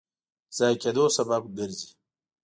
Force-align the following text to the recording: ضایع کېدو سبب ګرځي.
ضایع 0.57 0.77
کېدو 0.81 1.05
سبب 1.17 1.43
ګرځي. 1.57 1.89